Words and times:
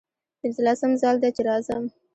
پنځلسم 0.39 0.91
ځل 1.01 1.15
دی 1.21 1.29
چې 1.35 1.41
راځم. 1.49 1.83